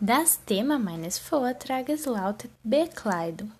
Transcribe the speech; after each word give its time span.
Das 0.00 0.44
Thema 0.44 0.78
meines 0.78 1.18
Vortrages 1.18 2.04
lautet 2.04 2.50
Bekleidung. 2.62 3.54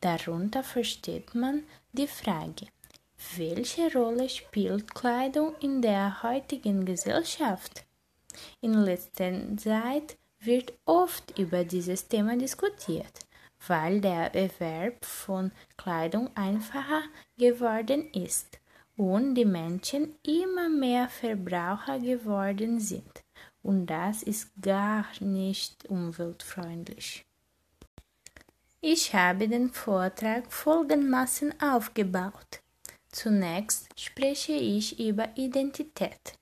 Darunter 0.00 0.64
versteht 0.64 1.36
man 1.36 1.62
die 1.92 2.08
Frage, 2.08 2.66
welche 3.36 3.92
Rolle 3.92 4.28
spielt 4.28 4.92
Kleidung 4.92 5.54
in 5.60 5.80
der 5.82 6.20
heutigen 6.24 6.84
Gesellschaft? 6.84 7.84
In 8.60 8.74
letzter 8.74 9.56
Zeit 9.56 10.16
wird 10.40 10.72
oft 10.84 11.38
über 11.38 11.62
dieses 11.62 12.08
Thema 12.08 12.36
diskutiert, 12.36 13.20
weil 13.68 14.00
der 14.00 14.34
Erwerb 14.34 15.04
von 15.04 15.52
Kleidung 15.76 16.28
einfacher 16.34 17.02
geworden 17.38 18.10
ist 18.12 18.58
und 18.96 19.36
die 19.36 19.44
Menschen 19.44 20.16
immer 20.24 20.68
mehr 20.68 21.08
Verbraucher 21.08 22.00
geworden 22.00 22.80
sind 22.80 23.22
und 23.66 23.86
das 23.86 24.22
ist 24.22 24.50
gar 24.62 25.06
nicht 25.18 25.86
umweltfreundlich. 25.86 27.26
Ich 28.80 29.12
habe 29.12 29.48
den 29.48 29.72
Vortrag 29.72 30.52
folgendermaßen 30.52 31.60
aufgebaut. 31.60 32.60
Zunächst 33.10 33.88
spreche 33.98 34.52
ich 34.52 35.00
über 35.00 35.36
Identität. 35.36 36.38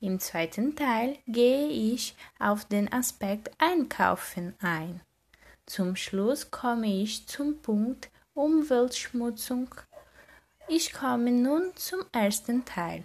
Im 0.00 0.20
zweiten 0.20 0.76
Teil 0.76 1.18
gehe 1.26 1.66
ich 1.66 2.14
auf 2.38 2.64
den 2.66 2.92
Aspekt 2.92 3.50
Einkaufen 3.58 4.54
ein. 4.60 5.00
Zum 5.66 5.96
Schluss 5.96 6.52
komme 6.52 6.86
ich 6.86 7.26
zum 7.26 7.60
Punkt 7.60 8.08
Umweltschmutzung. 8.34 9.68
Ich 10.68 10.92
komme 10.92 11.32
nun 11.32 11.72
zum 11.74 12.04
ersten 12.12 12.64
Teil. 12.64 13.04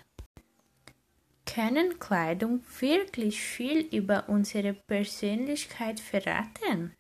Können 1.58 1.98
Kleidung 1.98 2.62
wirklich 2.82 3.42
viel 3.42 3.80
über 3.92 4.30
unsere 4.30 4.74
Persönlichkeit 4.74 6.00
verraten? 6.00 6.94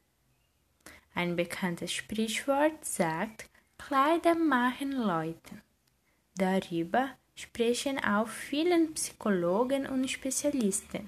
Ein 1.14 1.36
bekanntes 1.36 1.94
Sprichwort 1.94 2.84
sagt, 2.84 3.52
Kleider 3.78 4.34
machen 4.34 4.94
Leute. 4.94 5.62
Darüber 6.38 7.12
sprechen 7.36 8.04
auch 8.04 8.28
viele 8.28 8.88
Psychologen 8.88 9.86
und 9.86 10.10
Spezialisten. 10.10 11.08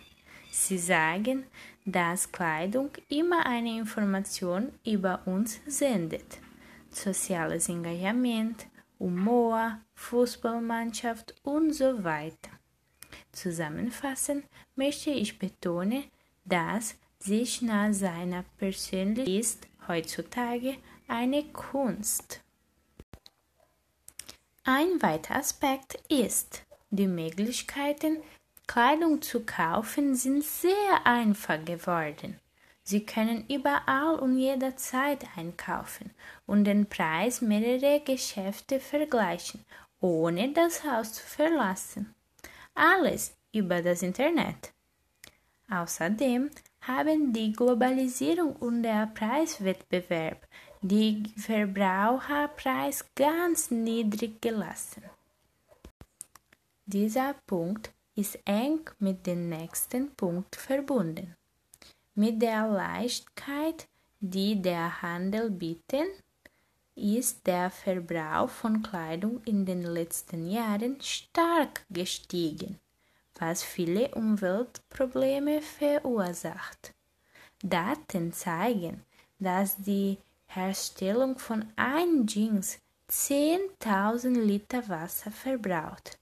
Sie 0.52 0.78
sagen, 0.78 1.48
dass 1.86 2.32
Kleidung 2.32 2.92
immer 3.08 3.48
eine 3.48 3.80
Information 3.80 4.74
über 4.86 5.24
uns 5.26 5.60
sendet. 5.66 6.38
Soziales 6.92 7.68
Engagement, 7.68 8.68
Humor, 9.00 9.80
Fußballmannschaft 9.96 11.34
und 11.42 11.74
so 11.74 12.04
weiter. 12.04 12.59
Zusammenfassend 13.40 14.44
möchte 14.76 15.12
ich 15.12 15.40
betonen, 15.40 16.04
dass 16.44 16.96
sich 17.20 17.62
nach 17.62 17.94
seiner 17.94 18.44
Persönlichkeit 18.58 19.34
ist 19.34 19.68
heutzutage 19.88 20.76
eine 21.08 21.46
Kunst. 21.46 22.42
Ein 24.66 25.02
weiterer 25.02 25.38
Aspekt 25.38 25.96
ist, 26.10 26.64
die 26.90 27.08
Möglichkeiten, 27.08 28.18
Kleidung 28.68 29.22
zu 29.22 29.46
kaufen, 29.46 30.16
sind 30.16 30.44
sehr 30.44 31.06
einfach 31.06 31.64
geworden. 31.64 32.38
Sie 32.84 33.06
können 33.06 33.46
überall 33.48 34.20
und 34.20 34.38
jederzeit 34.38 35.26
einkaufen 35.38 36.12
und 36.46 36.66
den 36.66 36.88
Preis 36.88 37.40
mehrerer 37.40 38.02
Geschäfte 38.02 38.82
vergleichen, 38.82 39.64
ohne 40.02 40.52
das 40.52 40.84
Haus 40.84 41.14
zu 41.14 41.24
verlassen 41.24 42.14
alles 42.80 43.36
über 43.54 43.82
das 43.82 44.02
Internet. 44.02 44.74
Außerdem 45.70 46.50
haben 46.82 47.34
die 47.34 47.52
Globalisierung 47.52 48.56
und 48.56 48.84
der 48.84 49.08
Preiswettbewerb 49.08 50.48
die 50.82 51.24
Verbraucherpreis 51.38 53.06
ganz 53.14 53.70
niedrig 53.70 54.42
gelassen. 54.42 55.04
Dieser 56.86 57.36
Punkt 57.46 57.92
ist 58.16 58.40
eng 58.46 58.90
mit 59.00 59.28
dem 59.28 59.50
nächsten 59.50 60.16
Punkt 60.16 60.56
verbunden. 60.56 61.36
Mit 62.16 62.42
der 62.42 62.68
Leichtigkeit, 62.68 63.88
die 64.20 64.62
der 64.62 65.02
Handel 65.02 65.52
bietet, 65.52 66.24
ist 67.00 67.48
der 67.48 67.70
Verbrauch 67.72 68.50
von 68.50 68.84
Kleidung 68.84 69.42
in 69.46 69.66
den 69.66 69.84
letzten 69.84 70.50
Jahren 70.50 71.02
stark 71.02 71.86
gestiegen, 71.90 72.80
was 73.40 73.64
viele 73.64 74.14
Umweltprobleme 74.16 75.62
verursacht. 75.62 76.94
Daten 77.64 78.34
zeigen, 78.34 79.04
dass 79.40 79.78
die 79.78 80.18
Herstellung 80.48 81.38
von 81.38 81.66
einem 81.76 82.28
Jeans 82.28 82.80
10.000 83.10 84.40
Liter 84.40 84.88
Wasser 84.90 85.32
verbraucht. 85.32 86.18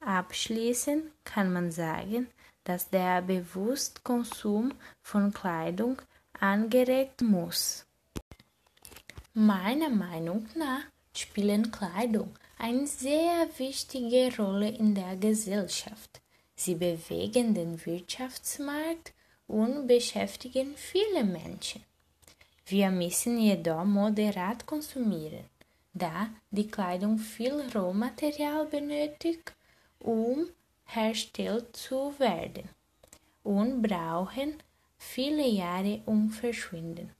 Abschließend 0.00 1.12
kann 1.24 1.52
man 1.52 1.70
sagen, 1.70 2.28
dass 2.64 2.88
der 2.90 3.22
bewusste 3.22 4.00
Konsum 4.02 4.72
von 5.02 5.32
Kleidung 5.32 6.00
angeregt 6.38 7.22
muss. 7.22 7.86
Meiner 9.34 9.88
Meinung 9.88 10.46
nach 10.56 10.82
spielen 11.16 11.70
Kleidung 11.70 12.38
eine 12.58 12.86
sehr 12.86 13.48
wichtige 13.56 14.30
Rolle 14.36 14.68
in 14.68 14.94
der 14.94 15.16
Gesellschaft. 15.16 16.20
Sie 16.54 16.74
bewegen 16.74 17.54
den 17.54 17.82
Wirtschaftsmarkt 17.86 19.14
und 19.46 19.86
beschäftigen 19.86 20.74
viele 20.76 21.24
Menschen. 21.24 21.82
Wir 22.66 22.90
müssen 22.90 23.38
jedoch 23.38 23.86
moderat 23.86 24.66
konsumieren, 24.66 25.46
da 25.94 26.28
die 26.50 26.68
Kleidung 26.68 27.16
viel 27.16 27.58
Rohmaterial 27.74 28.66
benötigt, 28.66 29.54
um 29.98 30.46
hergestellt 30.84 31.74
zu 31.74 32.12
werden 32.18 32.68
und 33.42 33.80
brauchen 33.80 34.58
viele 34.98 35.48
Jahre 35.48 36.02
um 36.04 36.28
verschwinden. 36.28 37.10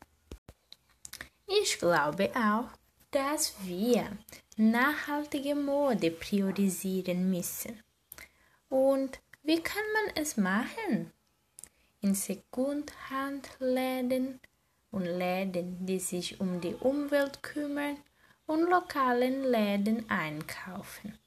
Ich 1.60 1.78
glaube 1.78 2.30
auch, 2.34 2.70
dass 3.10 3.54
wir 3.66 4.16
nachhaltige 4.56 5.54
Mode 5.54 6.10
priorisieren 6.10 7.28
müssen. 7.28 7.78
Und 8.70 9.20
wie 9.42 9.60
kann 9.60 9.84
man 9.92 10.16
es 10.16 10.38
machen? 10.38 11.12
In 12.00 12.14
Sekundhandläden 12.14 14.41
und 14.92 15.04
Läden, 15.04 15.84
die 15.84 15.98
sich 15.98 16.41
um 16.41 16.58
die 16.62 16.74
Umwelt 16.76 17.42
kümmern 17.42 17.98
und 18.46 18.70
lokalen 18.70 19.44
Läden 19.44 20.08
einkaufen. 20.08 21.18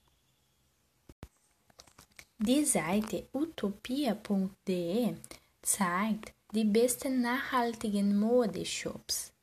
Die 2.39 2.65
Seite 2.65 3.27
utopia.de 3.31 5.17
zeigt 5.61 6.33
die 6.51 6.65
besten 6.65 7.21
nachhaltigen 7.21 8.17
Modeshops 8.17 9.34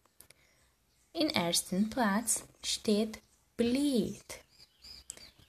in 1.12 1.30
ersten 1.30 1.90
Platz 1.90 2.44
steht 2.64 3.22
Bleed. 3.56 4.24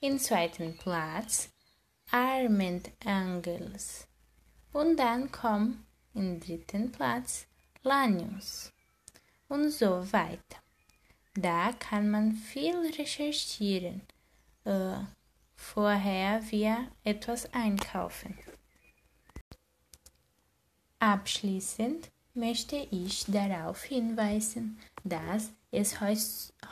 Im 0.01 0.19
zweiten 0.19 0.77
Platz 0.77 1.49
Armand 2.11 2.91
Angels. 3.05 4.07
Und 4.71 4.97
dann 4.97 5.31
kommt 5.31 5.77
im 6.13 6.39
dritten 6.39 6.91
Platz 6.91 7.47
Lanius. 7.81 8.71
Und 9.47 9.71
so 9.71 10.11
weiter. 10.11 10.59
Da 11.35 11.73
kann 11.73 12.11
man 12.11 12.33
viel 12.33 12.75
recherchieren, 12.97 14.01
äh, 14.65 14.97
vorher 15.55 16.41
wir 16.51 16.87
etwas 17.03 17.51
einkaufen. 17.53 18.37
Abschließend 20.99 22.11
möchte 22.33 22.75
ich 22.91 23.25
darauf 23.25 23.83
hinweisen, 23.83 24.79
dass 25.03 25.51
es 25.73 25.99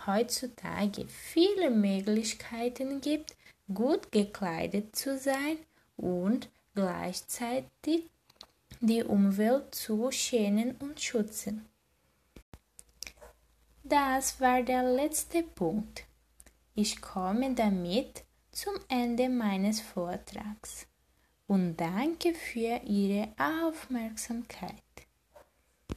heutzutage 0.05 1.07
viele 1.07 1.71
Möglichkeiten 1.71 3.01
gibt, 3.01 3.35
gut 3.73 4.11
gekleidet 4.11 4.95
zu 4.95 5.17
sein 5.17 5.57
und 5.97 6.49
gleichzeitig 6.75 8.03
die 8.79 9.03
Umwelt 9.03 9.73
zu 9.73 10.11
schänen 10.11 10.75
und 10.77 10.99
schützen. 11.01 11.65
Das 13.83 14.39
war 14.39 14.61
der 14.61 14.83
letzte 14.83 15.43
Punkt. 15.43 16.03
Ich 16.75 17.01
komme 17.01 17.53
damit 17.55 18.23
zum 18.51 18.73
Ende 18.87 19.29
meines 19.29 19.81
Vortrags 19.81 20.85
und 21.47 21.75
danke 21.77 22.33
für 22.33 22.79
Ihre 22.85 23.29
Aufmerksamkeit. 23.37 24.75